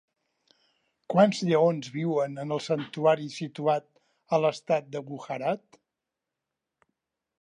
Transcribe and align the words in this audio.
Quants 1.13 1.41
lleons 1.49 1.89
viuen 1.97 2.39
en 2.45 2.55
el 2.57 2.63
santuari 2.69 3.27
situat 3.35 3.87
a 4.37 4.41
l'estat 4.47 4.89
de 4.97 5.03
Gujarat? 5.11 5.81